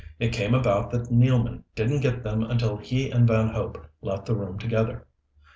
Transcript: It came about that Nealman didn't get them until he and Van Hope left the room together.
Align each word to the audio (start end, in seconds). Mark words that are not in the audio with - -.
It 0.17 0.33
came 0.33 0.55
about 0.55 0.89
that 0.89 1.11
Nealman 1.11 1.61
didn't 1.75 1.99
get 2.01 2.23
them 2.23 2.41
until 2.41 2.75
he 2.75 3.11
and 3.11 3.27
Van 3.27 3.49
Hope 3.49 3.85
left 4.01 4.25
the 4.25 4.33
room 4.35 4.57
together. 4.57 5.05